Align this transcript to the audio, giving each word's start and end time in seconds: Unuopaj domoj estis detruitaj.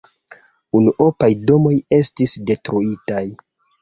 Unuopaj 0.79 1.29
domoj 1.51 1.73
estis 1.99 2.35
detruitaj. 2.51 3.25